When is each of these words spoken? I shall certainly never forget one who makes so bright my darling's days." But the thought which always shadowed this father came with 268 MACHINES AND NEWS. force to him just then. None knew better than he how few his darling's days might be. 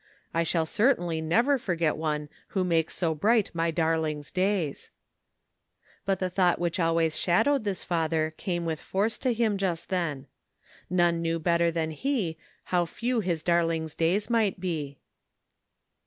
I 0.33 0.41
shall 0.41 0.65
certainly 0.65 1.21
never 1.21 1.59
forget 1.59 1.95
one 1.95 2.27
who 2.57 2.63
makes 2.63 2.95
so 2.95 3.13
bright 3.13 3.51
my 3.53 3.69
darling's 3.69 4.31
days." 4.31 4.89
But 6.07 6.17
the 6.17 6.31
thought 6.31 6.57
which 6.57 6.79
always 6.79 7.19
shadowed 7.19 7.65
this 7.65 7.83
father 7.83 8.33
came 8.35 8.65
with 8.65 8.81
268 8.81 9.29
MACHINES 9.37 9.51
AND 9.61 9.61
NEWS. 9.61 9.67
force 9.69 9.87
to 9.87 9.89
him 9.89 9.89
just 9.89 9.89
then. 9.89 10.27
None 10.89 11.21
knew 11.21 11.37
better 11.37 11.69
than 11.69 11.91
he 11.91 12.39
how 12.63 12.87
few 12.87 13.19
his 13.19 13.43
darling's 13.43 13.93
days 13.93 14.27
might 14.27 14.59
be. 14.59 14.97